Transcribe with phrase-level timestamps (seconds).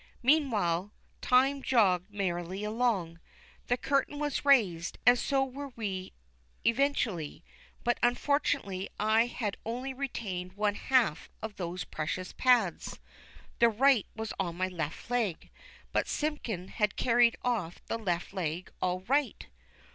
[0.23, 3.19] Meanwhile, time jogged merrily along.
[3.67, 6.11] The curtain was raised, and so were we
[6.65, 7.43] eventually;
[7.83, 12.97] but unfortunately I had only retained one half of those precious pads.
[13.59, 14.69] The right was left on my
[15.09, 15.51] leg,
[15.91, 19.45] but Simpkin had carried off the left leg all right!